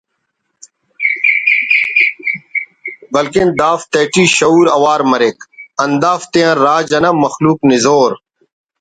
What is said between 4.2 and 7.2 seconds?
شعور اوار مریک ہندافتیان راج انا